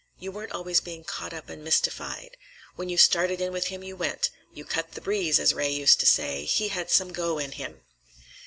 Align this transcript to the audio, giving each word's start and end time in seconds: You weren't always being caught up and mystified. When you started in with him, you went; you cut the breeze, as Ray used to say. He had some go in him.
You 0.17 0.31
weren't 0.31 0.51
always 0.53 0.81
being 0.81 1.03
caught 1.03 1.31
up 1.31 1.47
and 1.47 1.63
mystified. 1.63 2.35
When 2.75 2.89
you 2.89 2.97
started 2.97 3.39
in 3.39 3.53
with 3.53 3.67
him, 3.67 3.83
you 3.83 3.95
went; 3.95 4.31
you 4.51 4.65
cut 4.65 4.93
the 4.93 4.99
breeze, 5.01 5.37
as 5.39 5.53
Ray 5.53 5.69
used 5.69 5.99
to 5.99 6.07
say. 6.07 6.43
He 6.45 6.69
had 6.69 6.89
some 6.89 7.13
go 7.13 7.37
in 7.37 7.51
him. 7.51 7.83